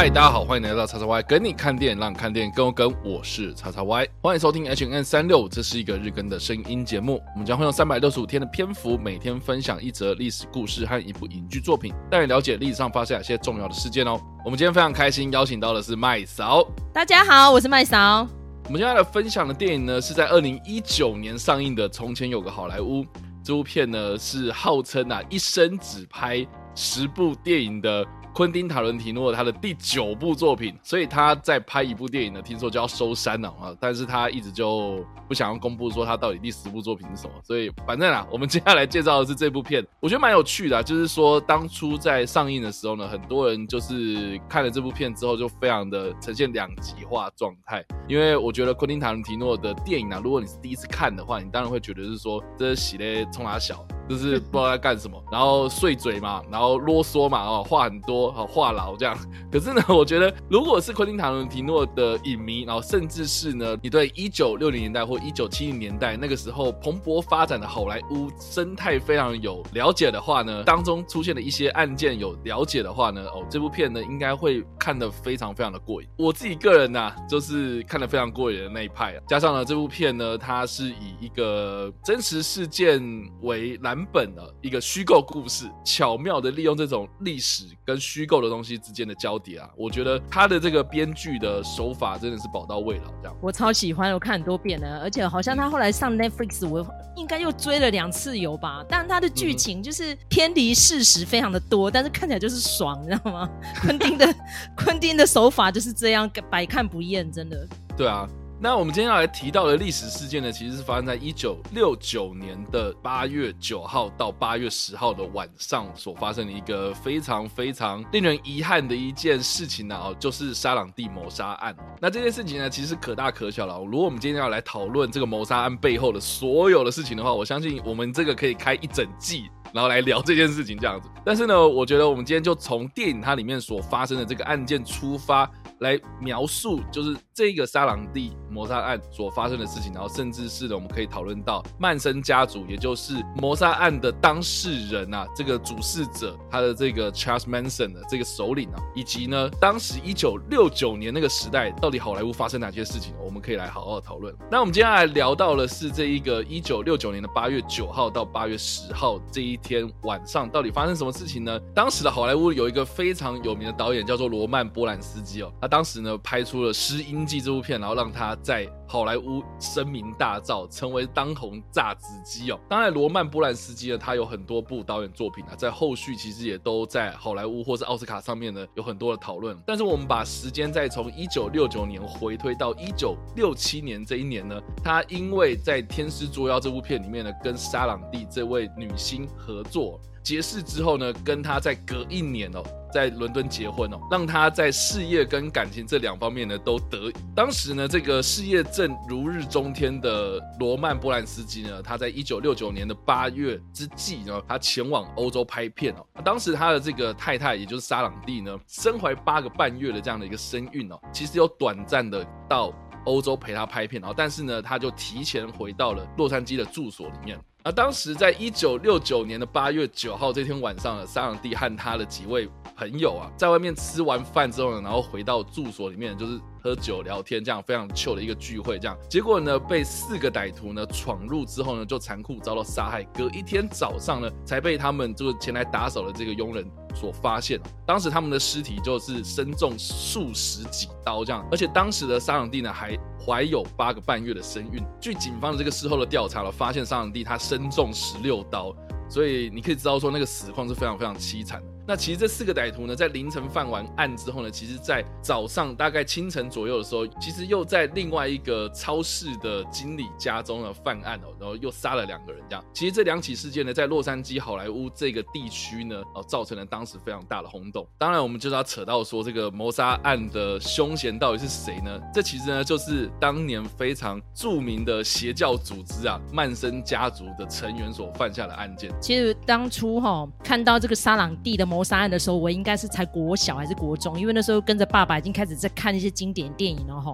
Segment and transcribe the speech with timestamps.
[0.00, 2.94] 嗨，大家好，欢迎来到叉叉 Y，跟你看电影，让你看电影更有梗。
[3.04, 7.20] 我是叉叉 Y，欢迎收听 H N 三六，这是一个日更的声音节目。
[7.34, 14.20] 我们将会用三百六十五天的篇幅，每天分享一则历史故事和一部影剧作品，带你了解历史上发生哪些重要的事件哦。
[14.44, 16.64] 我们今天非常开心，邀请到的是麦嫂。
[16.94, 18.24] 大家好，我是麦嫂。
[18.66, 23.02] 我们接下来分享的电影呢，是在二零一九年上映的《从前有个好莱坞》。
[23.42, 28.06] 这部片呢，是号称啊一生只拍十部电影的。
[28.38, 33.74] 昆汀·塔伦提诺他的第九部作品，所以他在拍一部电影呢，听说就要收山了啊！
[33.80, 53.84] 但是他一直就不想要公布说他到底第十部作品是什么，所以反正啊，我们接下来介绍的是这部片，我觉得蛮有趣的，就是说当初在上映的时候呢，很多人就是看了这部片之后，就非常的呈现两极化状态，因为我觉得昆汀·塔伦提诺的电影呢，如果你是第一次看的话，你当然会觉得是说这是洗的冲他小。
[54.08, 59.16] 就是不知道在干什么，然后碎嘴嘛，然后啰嗦嘛，哦，话很多，好，话痨这样。
[59.52, 76.08] 可是呢， 我觉得如果是昆汀塔伦提诺的影迷，然后甚至是呢，你对一九六零年代或一九七零年代那个时候蓬勃发展的好莱坞生态非常有了解的话呢，当中出现的一些案件有了解的话呢，哦，这部片呢应该会看得非常非常的过瘾。
[76.16, 79.22] 我自己个人呢，就是看得非常过瘾的那一派啊。
[79.28, 83.00] 加上呢，这部片呢，它是以一个真实事件
[83.42, 83.98] 为蓝。
[84.10, 93.12] 本的一个虚构故事，巧妙的利用这种历史跟虚构的东西之间的交叠啊，我觉得他的这个编剧的手法真的是宝刀未老。
[93.22, 98.82] 这样，我超喜欢，我看很多遍了，而且好像他后来上 Netflix，我应该又追了两次有吧？
[98.88, 103.46] 但他的剧情就是偏离事实非常的多，但是看起来就是爽，你知道吗？
[103.82, 104.34] 昆汀的
[104.74, 107.68] 昆汀的手法就是这样，百看不厌，真的。
[107.94, 108.26] 对啊。
[108.60, 121.76] 那我们今天要来提到的历史事件呢，其实是发生在一九六九年的八月九号到八月十号的晚上所发生的一个非常非常令人遗憾的一件事情呢，哦，就是沙朗蒂谋杀案。
[122.00, 123.78] 那这件事情呢，其实可大可小了。
[123.84, 131.08] 如果我们今天要来讨论这个谋杀案背后的所有的事情的话，我相信我们这个可以开一整季，然后来聊这件事情这样子。
[131.24, 135.48] 但是呢，我觉得我们今天就从电影它里面所发生的这个案件出发。
[135.80, 154.34] 来描述就是这一个沙朗蒂谋杀案所发生的事情，然后甚至是呢，我们可以讨论到曼森家族，也就是谋杀案的当事人啊，这个主事者他的这个 Charles Manson 的这个首领啊，以及呢，当时一九六九年那个时代到底好莱坞发生哪些事情，我们可以来好好讨论。
[154.50, 161.56] 那我们接下来聊到的是这一个一九六九年的八月九号到八月十号这一天晚上到底发生什么事情呢？
[161.72, 165.52] 当时的好莱坞有一个非常有名的导演叫做罗曼波兰斯基哦。
[165.60, 172.58] 他当时呢，拍出了《失音记》这部片，然后让他在好莱坞声名大噪，成为当红炸子鸡哦。
[172.70, 179.54] 当然，罗曼波兰斯基呢，他有很多部导演作品啊，在后续其实也都在好莱坞或是奥斯卡上面呢有很多的讨论。
[179.66, 190.00] 但是我们把时间再从一九六九年回推到一九六七年这一年呢，他因为在《天师捉妖》这部片里面呢，跟沙朗蒂这位女星合作。
[190.20, 192.62] 结识之后呢，跟他在隔一年哦，
[192.92, 197.10] 在伦敦结婚哦，让他在事业跟感情这两方面呢都得。
[197.34, 206.06] 当时呢，这个事业正如日中天的罗曼·波兰斯基呢，他在一九六九年的八月之际呢，他前往欧洲拍片哦。
[206.24, 212.72] 当时他的这个太太，也就是沙朗蒂呢，身怀八个半月的这样的一个身孕哦，其实有短暂的到
[213.04, 217.36] 欧洲陪他拍片哦，但是呢，他就提前回到了洛杉矶的住所里面。
[217.64, 228.78] 而当时在一九六九年的八月九号这天晚上呢，沙朗蒂和他的几位朋友啊，在外面吃完饭之后呢，然后回到住所里面，就是喝酒聊天，这样非常糗的一个聚会。
[228.78, 233.02] 这样结果呢，被四个歹徒呢闯入之后呢，就残酷遭到杀害。
[233.12, 236.64] 隔一天早上呢，才被他们就是前来打扫的这个佣人
[236.94, 237.60] 所发现。
[237.84, 242.96] 当时他们的尸体就是身中数十几刀这样，而且当时的沙朗蒂呢还。
[243.20, 248.74] 怀有八个半月的身孕，据警方的这个事后的调查了，发现沙朗蒂他身中十六刀，
[249.06, 251.77] 所以你可以知道说那个死况是非常非常凄惨的。
[251.88, 262.62] 那其实这四个歹徒呢，在凌晨犯完案之后呢，其实，在早上大概清晨左右的时候，其实又在另外一个超市的经理家中呢犯案哦，然后又杀了两个人这样。
[262.74, 267.88] 其实这两起事件呢，在洛杉矶好莱坞这个地区呢，哦，造成了当时非常大的轰动。
[267.96, 271.98] 当然，我们就是要扯到说这个谋杀案的凶嫌到底是谁呢？
[272.12, 278.92] 这其实呢，就是当年非常著名的邪教组织啊，曼森家族的成员所犯下的案件。
[279.00, 287.12] 其实当初哈看到这个沙朗蒂的谋谋杀案的时候，我应该是才国小还是国中，因为那时候跟着爸爸已经开始在看一些经典电影了哈。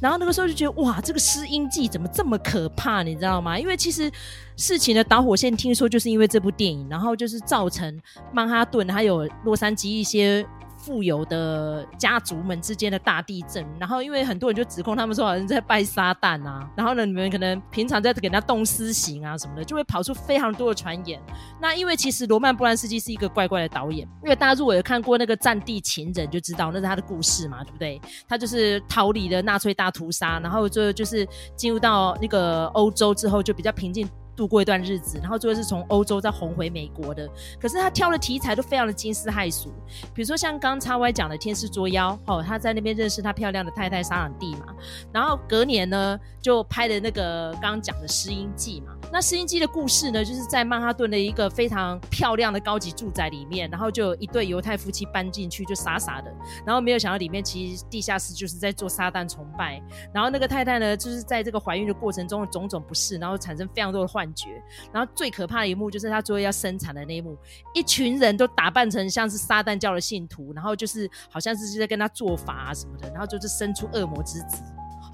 [0.00, 3.58] 然后那个时候就觉得哇，这个失音记怎么这么可怕，你知道吗？
[3.58, 4.10] 因为其实
[4.56, 8.00] 事情的导火线听说就是因为这部电影，然后就是造成
[8.32, 10.46] 曼哈顿还有洛杉矶一些
[10.86, 13.66] 富有的家族们之间的大地震。
[13.80, 21.20] 然后因为很多人就指控他们说好像在拜撒旦啊，然后呢，你们可能平常在给人家动私刑啊什么的，就会跑出非常多的传言。
[21.60, 28.00] 那因为其实罗曼·波兰斯基是一个怪怪的导演，因为大家如果有看过那个《战地情人》，就知道那是他的故事嘛，对不对？
[28.28, 34.08] 他就是逃离了纳粹大屠杀，然后就就是进入到那个欧洲之后，就比较平静。
[34.36, 37.28] 度过一段日子，然后最后是从欧洲再红回美国的。
[37.58, 39.70] 可是他挑的题材都非常的惊世骇俗，
[40.14, 44.66] 比如说像刚叉 Y 讲的《天使捉妖》，哦，他在那边认识他漂亮的太太沙朗蒂嘛。
[45.12, 48.92] 然后隔年呢，就拍的那个刚刚讲的《失音记》嘛。
[49.12, 56.34] 那《失音记》的故事呢，就是在曼哈顿的一个非常漂亮的高级住宅里面，然后就有一对犹太夫妻搬进去，就傻傻的，
[56.66, 59.80] 然后没有想到里面其实地下室就是在做撒旦崇拜。
[60.12, 64.62] 然后那个太太呢，就是在这个怀孕的过程中的种种不适，然后产生非常多的幻觉。
[64.92, 67.36] 然后最可怕的一幕就是他最后要生产的那一幕，
[67.74, 74.62] 一群人都打扮成像是撒旦教的信徒，然后就是好像是在跟他做法啊什么的，然后就是生出恶魔之子。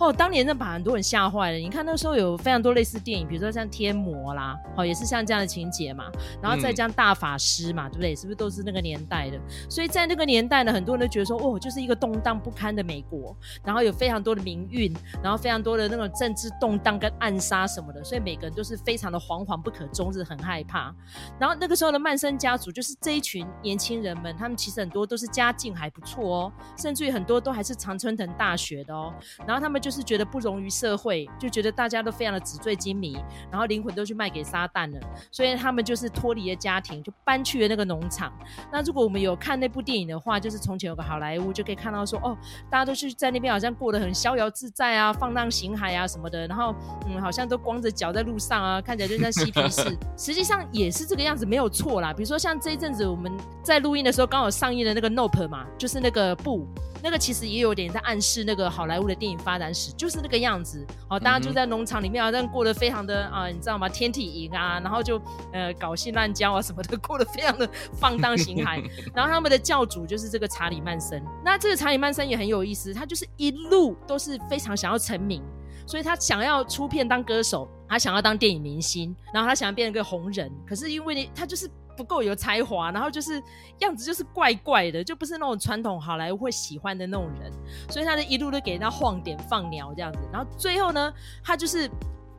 [0.02, 1.56] 哦，当年真把很多人吓坏了。
[1.56, 6.10] 你看那时候有非常多类似电影，比如说像《天魔》啦，哦，也是像这样的情节嘛。
[6.42, 8.16] 然后再加大法师嘛，对不对？
[8.16, 9.38] 是不是都是那个年代的？
[9.70, 20.92] 所以在那个年代呢，很多人都觉得说，哦，就是一个动荡不堪的美国，然后有非常多的民运，然后非常多的那种政治动荡跟暗杀什么的，所以每个人都是非常的惶惶不可终日，很害怕。
[21.38, 29.14] 然后那个时候的曼森家族，就是这一群年轻人们，他们其实很多都是家境还不错哦，甚至于很多都还是常春藤大学的哦。
[29.46, 29.91] 然后他们就。
[29.92, 33.16] 是觉得不容于社会，就觉得大家都非常的纸醉金迷，
[33.50, 34.98] 然后灵魂都去卖给撒旦了，
[35.30, 38.32] 所以他们就是脱离了家庭，就搬去了那个农场。
[38.72, 42.36] 那如果我们有看那部电影的话，就是从前有个好莱坞，就可以看到说，哦，
[42.70, 46.74] 大家都是在那边好像过得很逍遥自在啊，放浪形骸啊什么的，然后
[47.06, 49.82] 嗯，好像都光着脚在路上啊，看起来就像嬉皮士。
[50.16, 52.12] 实际上也是这个样子，没有错啦。
[52.12, 53.30] 比如说像这一阵子我们
[53.62, 56.66] 在录音的时候，刚好上映的那个《Nope》嘛，就是那个布。
[57.04, 60.86] 那个其实也有点在暗示那个好莱坞的电影发展史，就是那个样子。
[61.08, 63.88] 哦，大家就在农场里面啊，但过得非常的啊，你知道吗？
[63.88, 65.20] 天体营啊，然后就
[65.52, 68.82] 呃搞性滥交啊什么的， 过得非常的放荡形骸。
[69.14, 71.22] 然后他们的教主就是这个查理曼森。
[71.44, 75.42] 那这个查理曼森也很有意思，他就是一路都是非常想要成名，
[75.86, 80.50] 所以他想要出片当歌手，他想要当电影明星，然后他想要变成个红人。
[80.66, 81.70] 可是因为他就是。
[81.96, 83.42] 不够有才华，然后就是
[83.78, 87.52] 样子就是怪怪的，就不是那种传统好莱坞会喜欢的那种人，
[87.88, 91.12] 所以他就一路都给人家晃点放鸟这样子，然后最后呢，
[91.42, 91.90] 他就是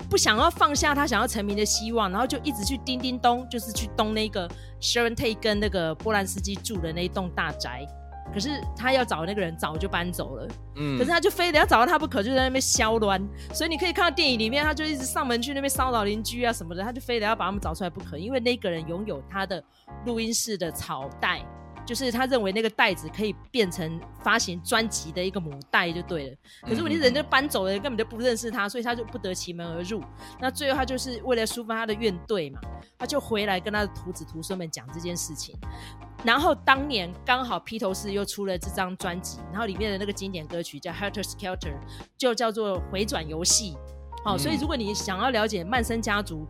[0.10, 4.50] 不想要放下他想要成名的希望，然后就一直去叮叮咚，就是去咚那个
[4.82, 7.88] Sharon Tate 跟那个波兰斯基住的那一栋大宅。
[8.32, 13.22] 可是他要找那个人早就搬走了，嗯，可是他就非得要找到他不可，就在那边嚣乱。
[13.54, 19.64] 所以你可以看到电影里面，他就一直上门去那边骚扰邻居啊什么的，他就非得要把他们找出来不可，因为那个人拥有他的
[20.06, 21.42] 录音室的草带。
[21.86, 30.02] 就是他认为那个袋子可以变成发行专辑的一个母带就对了，可是问题人就搬走了，根本就不认识他，所以他就不得其门而入。
[30.40, 32.60] 那最后他就是为了抒发他的怨怼嘛，
[32.98, 35.56] 他就回来跟他的徒子徒孙们讲这件事情。
[36.24, 41.58] 然后当年刚好披头士又出了这张专辑，然后里面的那个经典歌曲叫《Helter Skelter》，
[42.18, 43.76] 就叫做回转游戏。
[44.24, 46.48] 好，所以如果你想要了解曼森家族。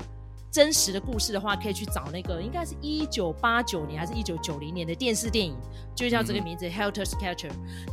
[0.53, 5.57] 真实的故事的话，可以去找那个，应该是一九八九年还是一九九零年的电视电影，
[5.95, 7.49] 就叫这个名字《Helter Skelter》。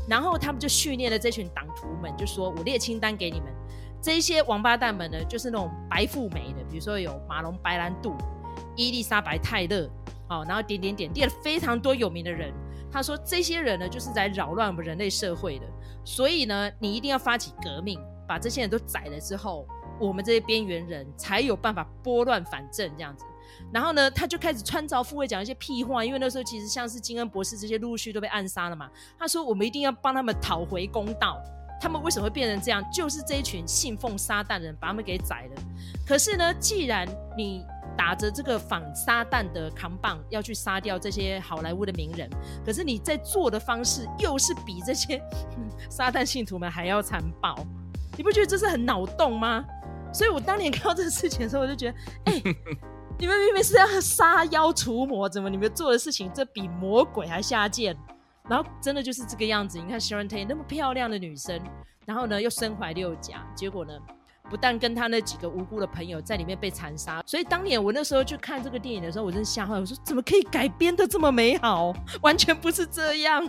[0.07, 3.51] 然后他们就训练了这群党徒们，就说我列清单给你们，
[4.03, 8.15] 这些王八蛋们呢，就是那种白富美的，比如说有马龙白兰度、
[8.77, 9.91] 伊丽莎白泰勒，
[10.29, 12.53] 哦，然后点点点列了非常多有名的人。
[12.93, 15.65] 他说这些人呢，就是在扰乱我们人类社会的，
[16.05, 17.99] 所以呢，你一定要发起革命，
[18.29, 19.67] 把这些人都宰了之后。
[20.01, 23.25] 我们这些边缘人才有办法拨乱反正这样子，
[23.73, 28.89] 然后呢，他就开始穿凿附会讲一些屁话，因为那时候其实像是金恩博士这些陆续都被暗杀了嘛。
[29.19, 31.39] 他说我们一定要帮他们讨回公道，
[31.81, 32.83] 他们为什么会变成这样？
[32.93, 35.63] 就是这一群信奉撒旦的人把他们给宰了。
[36.07, 37.65] 可是呢，既然你
[37.99, 42.31] 打着这个反撒旦的扛棒要去杀掉这些好莱坞的名人，
[42.65, 45.21] 可是你在做的方式又是比这些
[45.91, 47.55] 撒旦信徒们还要残暴，
[48.17, 49.65] 你不觉得这是很脑洞吗？
[50.13, 51.99] 所以我当年看到这个事情的时候，我就觉得，
[52.33, 52.43] 哎，
[53.19, 57.97] 你们明明是要杀妖除魔，怎么你们做的事情这比魔鬼还下贱？
[58.49, 59.79] 然后真的就是这个样子。
[59.79, 61.61] 你看 Sharon Tate 那么漂亮的女生，
[62.05, 63.93] 然后呢又身怀六甲，结果呢
[64.51, 67.23] 不但跟她那几个无辜的朋友在里面被残杀。
[67.25, 71.95] 所以当年我那时候去看这个电影的时候，我真的吓坏，我说怎么可以改编的这么美好？
[72.23, 73.49] 完全不是这样。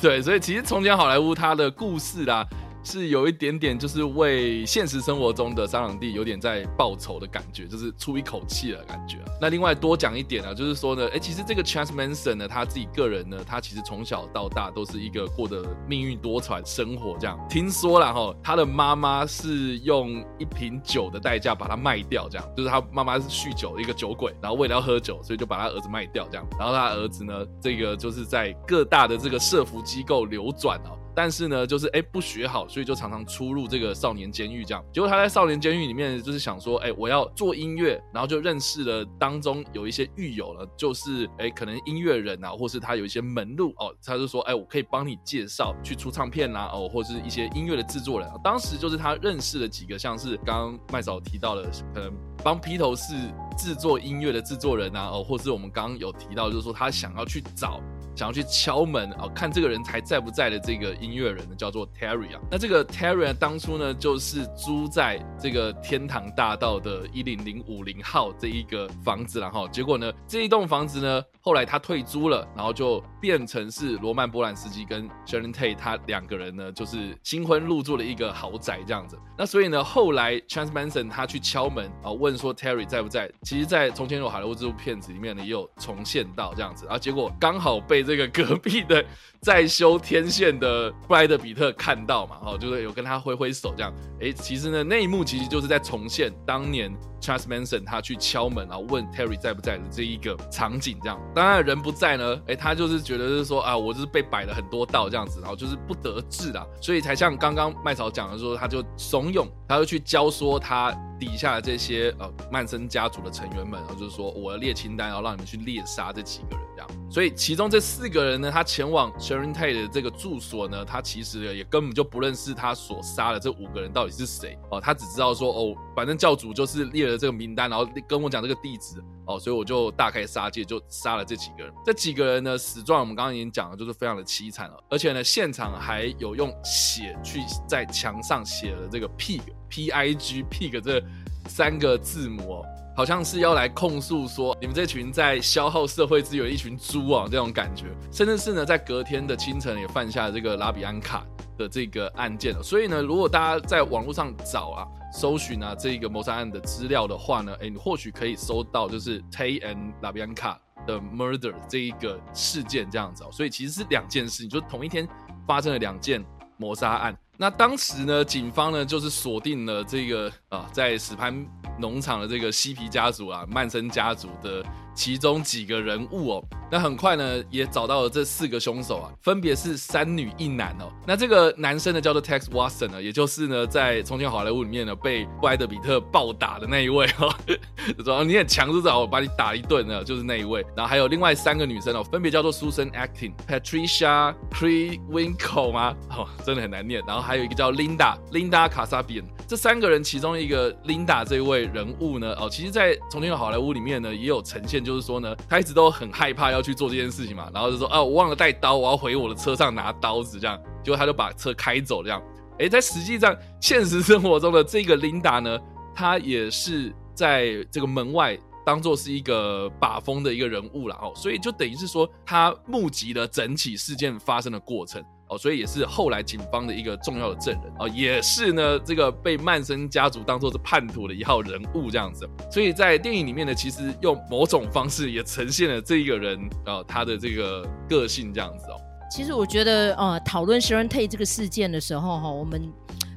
[0.00, 2.46] 对，所以其实从前好莱坞它的故事啦。
[2.84, 9.18] 是有一点点就是为现实生活中的沙朗蒂有点在报仇的感觉，就是出一口气的感觉。
[9.40, 17.38] 那另外多讲一点啊，就是说呢，哎，其实这个 Chance Manson 呢，他自己个人呢，他其实从小到大都是一个过得命运多舛生活这样。
[17.48, 26.46] 听说了哈，他的妈妈是用一瓶酒的代价把他卖掉，这样就是他妈妈是酗酒一个酒鬼，然后为了要喝酒，所以就把他儿子卖掉这样。
[26.58, 30.98] 然后他儿子呢，这个就是在各大的这个社服机构流转哦。
[31.14, 34.84] 但是呢，就是哎不学好，所以就常常出入这个少年监狱这样。
[34.92, 48.28] 结果他在少年监狱里面，就是想说，哎，我要做音乐，然后就认识了当中有一些狱友了，就是哎可能音乐人啊，或是他有一些门路哦，他就说，哎，我可以帮你介绍去出唱片啦，哦，或是一些音乐的制作人。
[48.42, 53.14] 当时就是他认识了几个，像是刚刚麦嫂提到的，可能帮披头士
[53.56, 57.80] 制作音乐的制作人啊，哦，或是我们刚刚有提到，就是说他想要去找。
[58.14, 62.40] 想要去敲门啊，看这个人还在不在的这个音乐人呢，叫做 Terry 啊。
[62.50, 79.18] 那这个 Terry 啊，当初呢就是租在这个天堂大道的一零零五零号这一个房子然后结果呢，这一栋房子呢，后来他退租了，然后就变成是罗曼波兰斯基跟 Sharon Tate 他两个人呢，就是新婚入住了一个豪宅这样子。
[79.36, 83.28] 那所以呢，后来 Chance Manson 他去敲门啊，问说 Terry 在不在？
[83.42, 86.86] 其实，在《从前有好莱坞》这部片子里面呢，也有重现到这样子。
[86.86, 89.04] 然后结果刚好被这个隔壁的
[89.42, 101.20] 在修天线的布莱德比特看到嘛，哦，就是有跟他挥挥手这样，哎，其实呢那一幕其实就是在重现当年 Charles Manson 他去敲门然后问 Terry 在不在的这一个场景这样。
[101.34, 110.96] 当然人不在呢，哎，他就是觉得是说啊，我就是被摆了很多道这样子，然后就是不得志啦，所以才像刚刚麦草讲的说，他就怂恿，他就去教唆他。
[111.24, 116.90] 底下的这些呃曼森家族的成员们，然后就是说我要列清单，然后让你们去猎杀这几个人这样。
[117.08, 131.72] 所以其中这四个人呢，他前往 Sharon Tate 的这个住所呢，他其实也根本就不认识他所杀的这五个人到底是谁哦，他只知道说哦，反正教主就是列了这个名单，然后跟我讲这个地址哦，所以我就大开杀戒，就杀了这几个人。
[131.84, 139.40] 这几个人呢，死状我们刚刚已经讲了，就是非常的凄惨了，而且呢，现场还有用血去在墙上写了这个 pig。
[139.68, 141.02] P I G Pig 这
[141.48, 142.64] 三个字母哦，
[142.94, 151.24] 好像是要来控诉说你们这群在消耗社会资源一群猪啊这种感觉，甚至是呢在隔天的清晨也犯下这个拉比安卡
[151.56, 152.62] 的这个案件了。
[152.62, 163.22] 所以呢，如果大家在网络上找啊、搜寻啊这一个谋杀案的资料的话呢，哎，你或许可以搜到就是 Tay and Wanka 的 murder 这一个事件这样子。
[163.30, 165.06] 所以其实是两件事情，就同一天
[165.46, 166.24] 发生了两件
[166.56, 167.16] 谋杀案。
[167.36, 171.34] 那当时呢，警方呢就是锁定了这个啊，在史潘
[171.78, 174.64] 农场的这个嬉皮家族啊，曼森家族的。
[174.94, 180.92] 其中几个人物哦，那很快呢也找到了这四个凶手啊，分别是三女一男哦。
[181.06, 187.34] 那这个男生呢叫做 Tex Watson 呢，也就是呢在《从前好莱坞》里面呢被布莱德比特暴打的那一位哦。
[188.04, 190.64] 说你很强是找我把你打一顿呢，就是那一位。
[190.76, 195.96] 然后还有另外三个女生哦，分别叫做 Susan Acting、Patricia Crewinkle 吗？
[196.10, 197.02] 哦，真的很难念。
[197.06, 199.24] 然后还有一个叫 Linda Linda Casabian。
[199.48, 204.81] 这三个人其中一个 Linda 这一位人物呢，哦，其实在《从前好莱坞》里面呢也有呈现。
[204.84, 212.22] 就是说呢，他一直都很害怕要去做这件事情嘛，然后就说啊，我忘了带刀，我要回我的车上拿刀子，这样，结果他就把车开走，这样。
[212.58, 215.58] 哎，在实际上现实生活中的这个琳达呢，
[215.94, 225.02] 她也是在这个门外当做是一个把风的一个人物了哦，所以就等于是说，他目击了整起事件发生的过程。
[225.32, 232.28] 哦，所以也是后来警方的一个重要的证人哦，也是呢这个被曼森家族当做是叛徒的一号人物这样子。
[232.50, 238.76] 所以在电影里面呢，其实用某种方式也呈现了这一个人啊他的这个个性这样子哦。
[239.10, 242.70] 其实我觉得呃，讨论 Sharon Tate 这个事件的时候哈，我们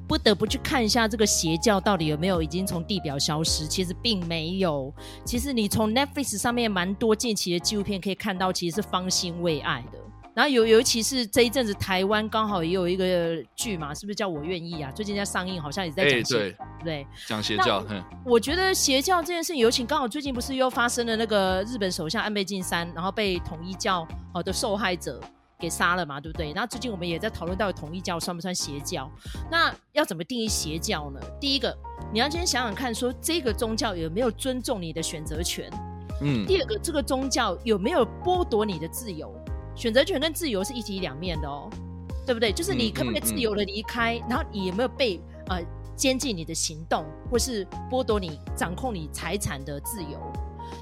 [0.08, 3.66] 不得不去看一下这个邪教到底有没有已经从地表消失。
[3.66, 4.94] 其实并没有。
[5.26, 9.98] 其实你从 Netflix 上面蛮多近期的纪录片可以看到，其实是方兴未艾的。
[10.36, 14.92] 然后尤尤其是这一阵子台湾刚好也有一个剧嘛，是不是叫我愿意啊？
[14.92, 17.82] 最近在上映，好像也在讲邪，对，讲邪教。
[18.26, 25.22] 我觉得邪教这件事情，尤其刚好最近不是又发生了那个日本首相安倍晋三，然后被统一教好的受害者
[25.58, 26.52] 给杀了嘛，对不对？
[26.52, 29.10] 那最近我们也在讨论到统一教算不算邪教？
[29.50, 31.20] 那要怎么定义邪教呢？
[31.40, 31.74] 第一个，
[32.12, 35.72] 你要先想想看，说这个宗教有没有尊重你的选择权？
[36.22, 36.46] 嗯。
[36.46, 39.34] 第二个，这个宗教有没有剥夺你的自由？
[39.76, 41.70] 选择权跟自由是一体两面的哦，
[42.26, 42.52] 对不对？
[42.52, 45.62] 就是你可不可以自由的离开，然后你有没有被呃
[45.96, 50.20] 监禁你的行动，或是剥夺你掌控你财产的自由，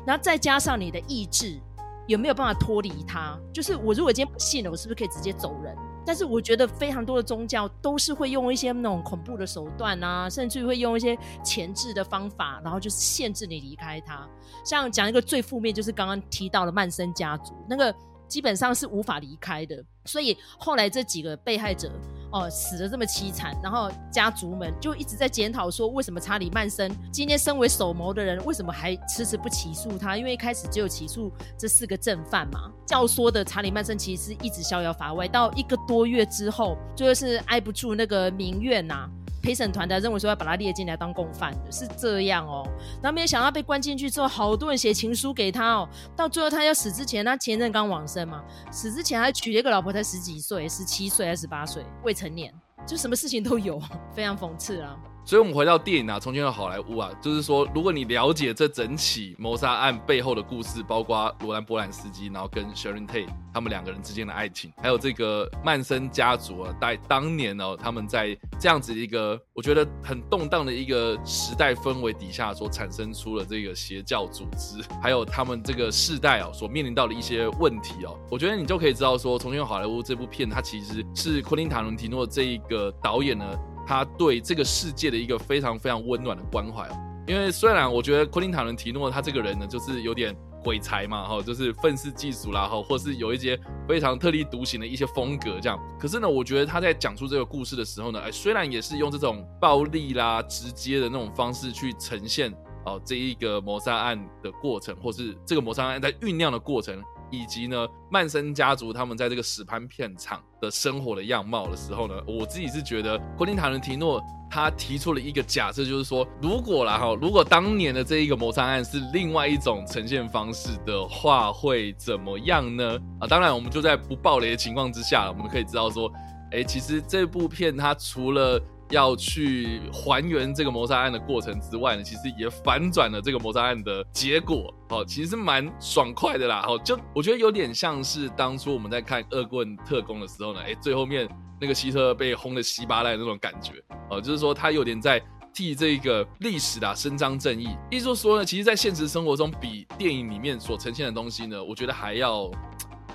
[0.06, 1.60] 然后再加上你的意志
[2.08, 3.38] 有没有办法脱离它？
[3.52, 5.76] 就是我如果今天不信了，我是不是可以直接走人？
[6.06, 14.28] 但是我觉得非常多的宗教都是会用一些那种恐怖的手段啊，甚至会用一些前置的方法，然后就是限制你离开它。
[14.66, 17.96] 像讲一个最负面，就是刚刚提到的曼森家族，那个
[18.28, 19.84] 基本上是无法离开的。
[20.06, 21.90] 所以后来这几个被害者
[22.32, 30.18] 哦死的这么凄惨，然后家族们就一直在检讨说，为什么查理曼森今天身为首谋的人，为什么还迟迟不起诉他？
[30.18, 32.70] 因为一开始只有起诉这四个正犯嘛。
[32.86, 39.10] 教唆的查理曼森其实一直逍遥法外，到一个多月之后，就是挨不住那个民怨呐。
[39.44, 42.66] 陪审团的认为说要把他列进来当共犯，是这样哦。
[43.02, 45.88] 然后没有想到被关进去之后，好多人写情书给他哦。
[46.16, 52.54] 到最后他要死之前，他前任刚往生嘛，死之前还娶了一个老婆，才十几岁，十七岁还是十八岁，未成年，
[52.88, 53.78] 就什么事情都有，
[54.16, 54.98] 非常讽刺啊。
[55.26, 83.46] 所以，我们回到电影啊，《从前的好莱坞》啊，就是说，如果你了解这整起谋杀案背后的故事，包括罗兰·波兰斯基，然后跟 Sharon Tate 他们两个人之间的爱情，还有这个曼森家族啊，在当年呢，他们在这样子一个我觉得很动荡的一个时代氛围底下，所产生出了这个邪教组织，还有他们这个世代哦所面临到的一些问题哦，我觉得你就可以知道说，《从前的好莱坞》这部片，它其实是昆汀·塔伦提诺这一个导演呢。
[83.86, 86.90] 他对这个世界的一个非常非常温暖的关怀，
[87.28, 95.78] 因为虽然我觉得昆汀塔伦提诺他这个人呢，就是有点鬼才嘛，哈，就是愤世嫉俗啦，哈，或是有一些非常特立独行的一些风格这样。
[96.00, 102.54] 可是呢，我觉得他在讲述这个故事的时候呢，哎，虽然也是用这种暴力啦、直接的那种方式去呈现
[102.86, 107.02] 哦这一个谋杀案的过程，或是这个谋杀案在酝酿的过程。
[107.34, 114.22] 以及呢，曼森家族他们在这个史潘片场的生活的样貌的时候呢，我自己是觉得昆汀塔伦提诺
[114.52, 123.00] 他提出了一个假设，就是说，如果啦哈，如果当年的这一个谋杀案是另外一种呈现方式的话，会怎么样呢？
[123.20, 126.12] 啊，当然我们就在不暴雷的情况之下，我们可以知道说，
[126.52, 128.62] 哎，其实这部片它除了
[128.94, 134.74] 要去还原这个谋杀案的过程之外呢，其实也反转了这个谋杀案的结果。
[134.90, 136.64] 哦，其实蛮爽快的啦。
[136.68, 141.28] 哦，就我觉得有点像是当初我们在看《恶棍特工》的时候呢，哎，最后面
[141.60, 143.74] 那个希特被轰的稀巴烂那种感觉。
[144.12, 145.20] 哦，就是说他有点在
[145.52, 147.70] 替这个历史啊伸张正义。
[147.90, 152.52] 意思说呢，其实，在现实生活中，比电影里面所呈现的东西呢，我觉得还要。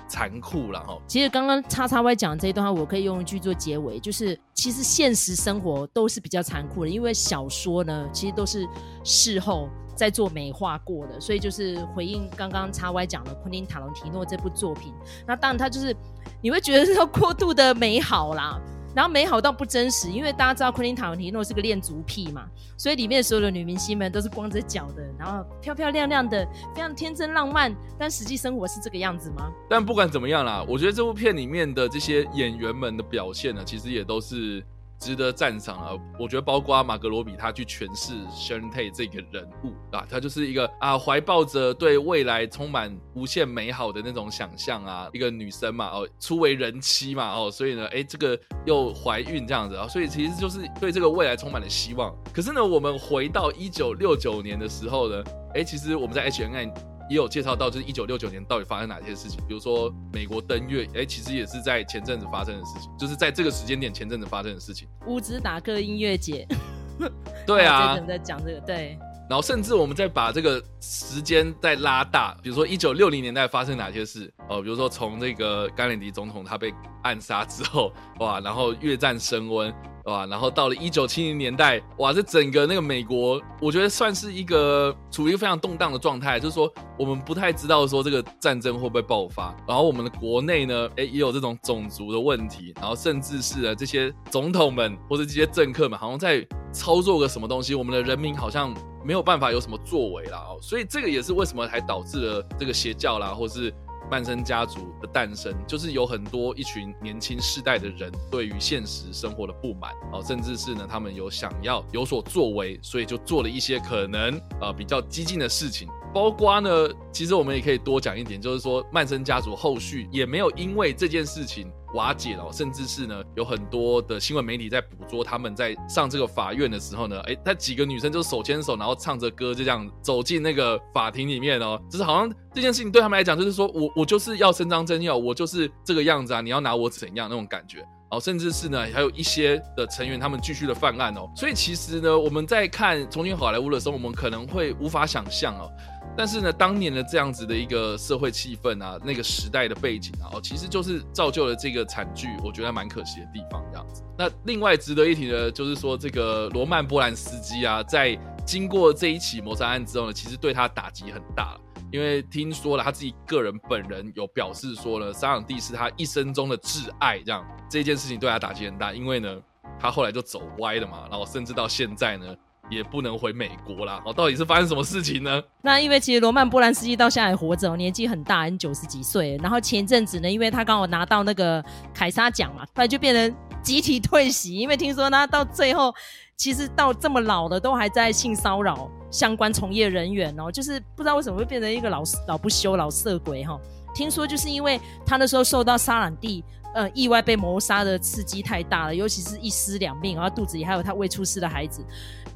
[0.09, 0.97] 残酷了哈！
[1.07, 8.67] 其实刚刚叉叉 Y 讲这一段话，我可以用一句做结尾，就是其实现实生活都是比较残酷的，因为小说呢，其实都是
[9.03, 14.91] 事后在做美化过的，所以就是回应刚刚叉 Y 讲的昆汀塔隆提诺这部作品，
[15.27, 15.95] 那当然他就是
[16.41, 18.59] 你会觉得是过度的美好啦。
[18.95, 22.45] 然后美好到不真实，因为大家知道昆汀塔伦提诺是个恋足癖嘛，
[22.77, 27.75] 所以里面所有的女明星们都是光着脚的，然后漂漂亮亮的，非常天真浪漫。
[27.97, 29.51] 但实际生活是这个样子吗？
[29.69, 34.63] 但不管怎么样啦，我觉得这部片里面的这些演员们的表现呢，其实也都是。
[34.99, 35.91] 值得赞赏啊！
[36.19, 52.13] 我觉得包括马格罗比他去诠释 Sharon Tate 这个人物啊，他就是一个啊怀抱着对未来充满无限美好的那种想象啊，一个女生嘛哦，初为人妻嘛哦，所以呢，哎，这个又怀孕这样子啊，所以其实就是对这个未来充满了希望。
[52.33, 55.23] 可是呢，我们回到一九六九年的时候呢，
[55.55, 56.73] 哎，其实我们在 H N I。
[57.09, 64.87] 也有介绍到，就是一九六九年到底发生哪些事情，比如说美国登月，哎，其实也是在前阵子发生的事情，就是在这个时间点前阵子发生的事情。
[65.07, 66.47] 乌兹达克音乐节，
[67.47, 68.97] 对啊，在讲这个，对。
[69.29, 79.71] 然后甚至我们再把这个时间再拉大，比如说一九六零年代发生哪些事哦，比如说从这个甘乃迪总统他被暗杀之后，哇，然后越战升温。
[80.09, 96.43] 哇，然后到了一九七零年代，哇，这整个那个美国，我觉得算是一个处于一个非常动荡的状态，就是说我们不太知道说这个战争会不会爆发，然后我们的国内呢，哎，也有这种种族的问题，然后甚至是呢这些总统们或者这些政客们，好像在
[96.73, 98.73] 操作个什么东西，我们的人民好像
[99.05, 103.71] 没有办法有什么作为了哦，所以这个也是为什么还导致了这个邪教啦，或是。
[104.09, 115.87] 曼森家族的诞生，就是有很多一群年轻世代的人对于现实生活的不满哦，甚至是呢，他们有想要有所作为，所以就做了一些可能啊比较激进的事情。
[116.11, 137.85] 包括呢，其实我们也可以多讲一点，就是说曼森家族后续也没有因为这件事情瓦解了，甚至是呢有很多的新闻媒体在捕捉他们在上这个法院的时候呢，哎，那几个女生就手牵手，然后唱着歌就这样走进那个法庭里面哦，就是好像这件事情对他们来讲，就是说我我就是要伸张正义，我就是这个样子啊，你要拿我怎样那种感觉。
[138.11, 145.69] 哦，甚至是呢，还有一些的成员他们继续的犯案哦，所以其实呢，我们在看《重庆好莱坞》的时候，我们可能会无法想象哦，
[146.17, 153.63] 但是呢，当年的这样子的一个社会气氛啊，那个时代的背景啊，哦，其实就是造就了这个惨剧，我觉得蛮可惜的地方。
[153.71, 161.57] 这样子，那另外值得一提的，就是说这个罗曼波兰斯基啊，在经过这一起谋杀案之后呢，其实对他打击很大。
[161.91, 168.93] 因为听说了他自己个人本人有表示说呢，沙朗蒂是他一生中的挚爱，这样这件事情对他打击很大。
[168.93, 169.41] 因为呢，
[169.79, 172.35] 他后来就走歪了嘛，然后甚至到现在呢。
[172.69, 174.01] 也不能回美国啦！
[174.05, 175.41] 哦，到底是发生什么事情呢？
[175.61, 179.37] 那因为其实罗曼波兰斯基到现在还活着，年纪很大，已经九十几岁。
[179.41, 184.55] 然后前一阵子呢，因为他刚好拿到那个凯撒奖嘛，后来就变成集体退席。
[184.55, 185.93] 因为听说他到最后，
[186.37, 193.59] 其实到这么老了，都还在性骚扰相关从业人员哦，就是不知道为什么会变成一个老老不休、老色鬼哈。
[193.95, 196.43] 听说就是因为他那时候受到沙朗蒂
[196.75, 201.83] 呃意外被谋杀的刺激太大了，尤其是一尸两命，然后肚子里还有他未出世的孩子。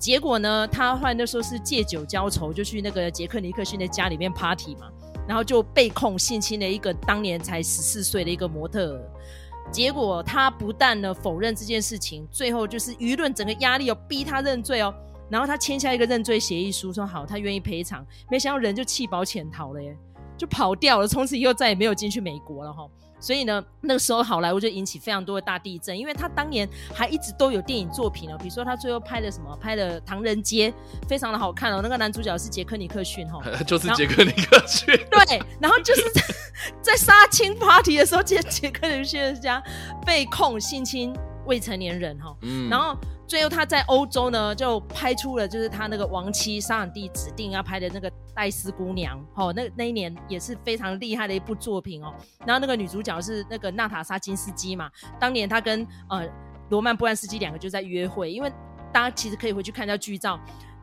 [0.04, 4.92] 结果呢，他后来那时候是借酒浇愁，就去那个杰克尼克逊的家里面 party 嘛，
[5.26, 9.02] 然后就被控性侵了一个当年才十四岁的一个模特。
[9.72, 14.94] 结果他不但呢否认这件事情，最后就是舆论整个压力哦逼他认罪哦，
[15.30, 19.98] 然后他签下一个认罪协议书，说好他愿意赔偿，没想到人就弃保潜逃了耶，
[20.38, 22.88] 就跑掉了，从此以后再也没有进去美国了哈。
[23.20, 30.70] 所以呢，那个时候好莱坞就引起非常多的大地震，因为他当年还一直都有电影作品哦，比如说他最后拍的什么，拍的《唐人街》，
[31.08, 31.80] 非常的好看哦。
[31.82, 34.94] 那个男主角是杰克尼克逊哈， 就是杰克尼克逊。
[35.10, 36.22] 对，然后就是在
[36.84, 39.64] 在杀青 party 的时候，杰杰克尼克逊家
[40.06, 42.98] 被控性侵未成年人哈，嗯，然后。
[43.26, 52.14] 最后，他在欧洲呢，就拍出了就是他那个亡妻沙朗蒂指定要拍的那个戴斯姑娘，哦，那那一年也是非常厉害的一部作品哦。
[52.46, 56.28] 然后那个女主角是那个娜塔莎金斯基嘛，当年她跟呃
[56.70, 58.52] 罗曼波兰斯基两个就在约会，因为
[58.92, 60.40] 大家其实可以回去看一下剧照，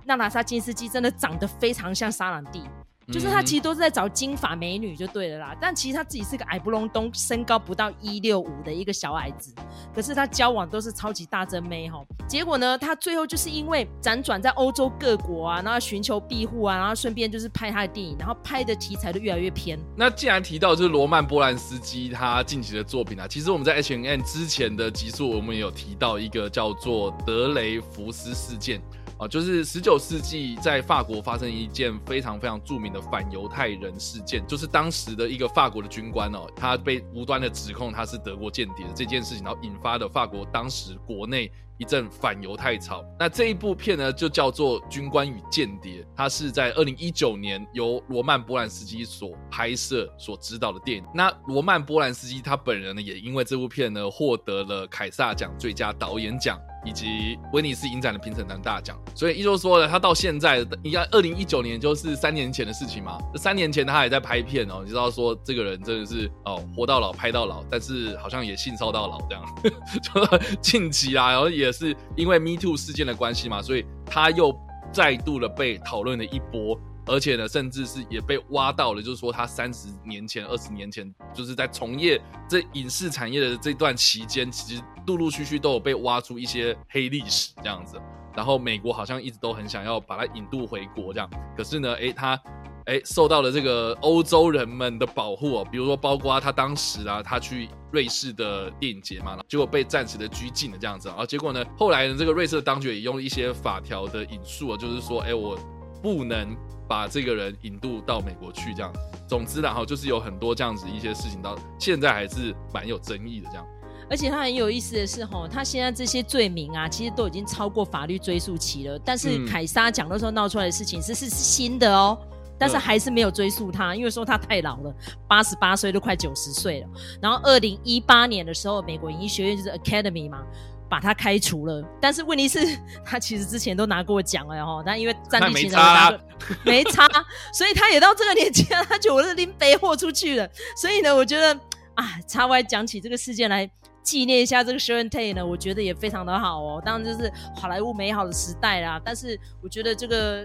[0.07, 2.65] 娜塔莎金斯基真的长得非常像沙朗蒂。
[3.13, 9.53] 就是他其实都是在找金发美女就对了啦，但其实他自己是个矮不隆咚、身高不到一六五的一个小矮子，
[9.95, 12.01] 可是他交往都是超级大真妹哈。
[12.29, 19.79] 结果呢，他最后就是因为辗转在欧洲各国啊，然后寻求庇护啊，然后顺便就是拍他的电影，然后拍的题材都越来越偏。
[19.97, 28.81] 那既然提到就是罗曼波兰斯基他近期的作品啊，其实我们在 H N N 之前的集数我们也有提到一个叫做德雷福斯事件。
[29.21, 43.05] 啊，就是十九世纪在法国发生一件非常非常著名的反犹太人事件，就是当时的一个法国的军官哦，他被无端的指控他是德国间谍的这件事情，然后引发了法国当时国内一阵反犹太潮。
[43.19, 51.05] 那这一部片呢，就叫做《军官与间谍》，它是在二零一九年由罗曼波兰斯基所拍摄、所指导的电影。
[51.15, 56.59] 那罗曼波兰斯基他本人呢，也因为这部片呢，获得了凯撒奖最佳导演奖。
[56.85, 63.19] 以及威尼斯影展的评审团大奖，所以依旧说了，他到现在应该二零一九年就是三年前的事情嘛。
[63.37, 69.45] 三年前他还在拍片哦，你知道说这个人真的是哦活到老拍到老，但是好像也性骚到老这样。
[70.03, 74.55] 就近期啊，然后也是因为 Me Too 事件的关系嘛，所以他又
[74.93, 76.79] 再度的被讨论了一波。
[77.11, 88.01] 而且呢，甚至是也被挖到了，就是说他三十年前、二十年前，就是在从业这影视产业的这段期间，其实陆陆续续都有被挖出一些黑历史这样子。
[88.37, 92.41] 然后美国好像一直都很想要把他引渡回国这样，可是呢，诶，他
[92.87, 101.27] 诶受到了这个欧洲人们的保护哦，比如说包括他当时啊，他去瑞士的电影节嘛，结果被暂时的拘禁了这样子啊。
[101.27, 105.59] 结果呢，后来呢，这个瑞士的当局也用了一些法条的引述啊，就是说，诶，我
[106.01, 106.57] 不能。
[106.91, 108.93] 把这个人引渡到美国去，这样。
[109.29, 113.65] 总之，然后就是有很多这样子一些事情，到现在还是蛮有争议的这样。
[114.11, 118.99] 而且他很有意思的是，吼，他现在这些罪名啊，其实都已经超过法律追诉期了。
[119.05, 122.19] 但是凯撒讲的时候闹出来的事情是是是新的哦，
[122.59, 124.93] 但是还是没有追诉他，因为说他太老了，
[125.29, 126.89] 八十八岁都快九十岁了。
[127.23, 130.43] 然后二零一八年的时候，美国影艺学院就是 Academy 嘛。
[130.91, 132.77] 把他开除了，但是问题是，
[133.07, 136.13] 他其实之前都拿过奖了哈，但因为战地情人拿
[136.67, 137.09] 没差，
[137.55, 140.51] 所以他也到这个年纪了，他就我拎背货出去了。
[140.77, 141.55] 所以呢，我觉得
[141.95, 143.71] 啊，插外讲起这个事件来
[144.03, 146.83] 纪念一下这个 Sharon Tate 呢，我觉得也非常的好哦。
[146.85, 150.45] 当然就是好莱坞美好的时代啦，但是我觉得这个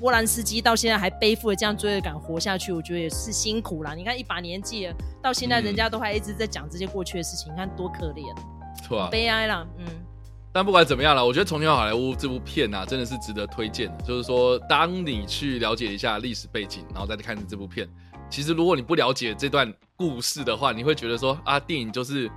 [0.00, 3.94] 波兰斯基到现在还背负了这样罪恶感活下去，我觉得也是辛苦啦。
[3.94, 8.34] 你看一把年纪了，到现在人家都还一直在讲这些过去的事情，你看多可怜。
[8.86, 9.86] 错，悲哀啦，嗯。
[10.52, 14.02] 但不管怎么样了，我觉得《重庆好莱坞》这部片啊，真的是值得推荐的。
[14.02, 17.88] 就是说，当你去了解一下历史背景，然后再去看这部片，
[18.28, 22.28] 其实如果你不了解这段故事的话，你会觉得说啊，电影就是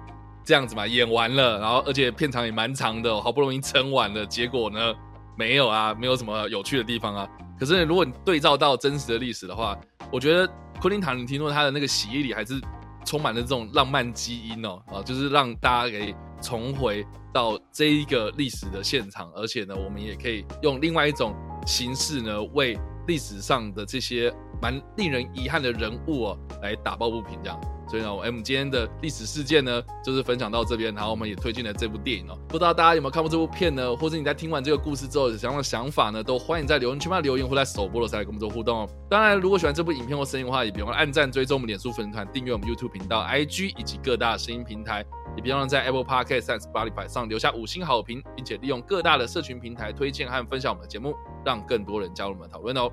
[0.45, 4.93] 这样子嘛，演完了，然后而且片长也蛮长的，好不容易撑完了，结果呢，
[5.35, 7.27] 没有啊，没有什么有趣的地方啊。
[7.59, 9.75] 可是如果你对照到真实的历史的话，
[10.11, 10.47] 我觉得
[10.79, 12.61] 昆汀塔伦提诺他的那个洗衣里还是
[13.05, 21.35] 充满了这种浪漫基因哦，啊，就是让大家可以重回到这一个历史的现场，而且呢，我们也可以用另外一种
[21.65, 24.33] 形式呢，为历史上的这些
[24.63, 27.60] 蛮令人遗憾的人物哦，来打抱不平这样。
[27.86, 32.39] 所以呢，我们今天的历史事件呢，就是分享到这边，然后我们也推荐了这部电影哦。
[32.47, 33.93] 不知道大家有没有看过这部片呢？
[33.97, 36.23] 或者你在听完这个故事之后有什么想法呢？
[36.23, 38.89] 都欢迎在留言区留言，或在首播的时候来跟我们做互动哦。
[39.10, 51.13] 当然，如果喜欢这部影片或声音的话，也别忘了按赞、追踪我们脸书粉丝团、订阅我们 YouTube 频道、IG 以及各大声音平台，也别忘了在 Apple Podcast 和 Spotify 上留下五星好评，并且利用各大的社群平台推荐和分享我们的节目，
[51.45, 52.89] 让更多人加入我们的讨论哦。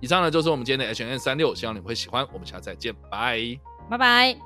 [0.00, 2.26] 以上呢就是我们今天的 H N 三六，希望你们会喜欢。
[2.32, 4.45] 我们下次再见，拜拜拜。